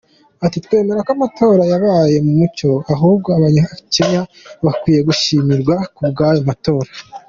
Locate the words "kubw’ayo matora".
5.95-6.89